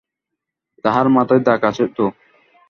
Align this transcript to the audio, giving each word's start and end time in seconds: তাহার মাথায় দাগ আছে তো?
তাহার 0.85 1.07
মাথায় 1.09 1.41
দাগ 1.47 1.61
আছে 1.69 1.85
তো? 1.95 2.05